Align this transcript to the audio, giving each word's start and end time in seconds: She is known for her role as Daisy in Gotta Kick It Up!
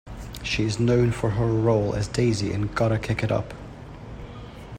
She 0.41 0.63
is 0.63 0.79
known 0.79 1.11
for 1.11 1.29
her 1.29 1.45
role 1.45 1.93
as 1.93 2.07
Daisy 2.07 2.51
in 2.53 2.69
Gotta 2.73 2.97
Kick 2.97 3.23
It 3.23 3.31
Up! 3.31 3.53